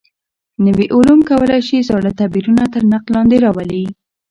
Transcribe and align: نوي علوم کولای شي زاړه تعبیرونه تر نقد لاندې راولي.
نوي 0.65 0.85
علوم 0.95 1.19
کولای 1.29 1.61
شي 1.67 1.77
زاړه 1.89 2.11
تعبیرونه 2.19 2.63
تر 2.73 2.83
نقد 2.91 3.07
لاندې 3.15 3.37
راولي. 3.45 3.83